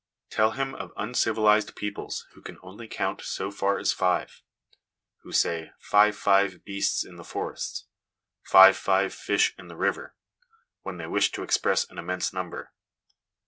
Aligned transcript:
Tell 0.31 0.53
him 0.53 0.73
of 0.73 0.91
uncivilised 0.97 1.75
peoples 1.75 2.25
who 2.31 2.41
can 2.41 2.57
only 2.63 2.87
count 2.87 3.21
so 3.21 3.51
far 3.51 3.77
as 3.77 3.93
five 3.93 4.41
who 5.17 5.31
say 5.31 5.73
* 5.75 5.77
five 5.91 6.15
five 6.17 6.63
beasts 6.65 7.05
in 7.05 7.17
the 7.17 7.23
forest/ 7.23 7.85
* 8.17 8.41
five 8.51 8.75
five 8.75 9.13
fish 9.13 9.53
in 9.59 9.67
the 9.67 9.75
river/ 9.77 10.15
when 10.81 10.97
they 10.97 11.05
wish 11.05 11.31
to 11.33 11.43
express 11.43 11.87
an 11.87 11.99
immense 11.99 12.33
number. 12.33 12.71